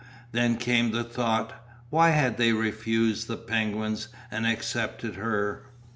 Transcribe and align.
Then 0.31 0.57
came 0.57 0.89
the 0.89 1.03
thought: 1.03 1.53
why 1.91 2.09
had 2.09 2.37
they 2.37 2.53
refused 2.53 3.27
the 3.27 3.37
penguins 3.37 4.07
and 4.31 4.47
accepted 4.47 5.13
her? 5.13 5.67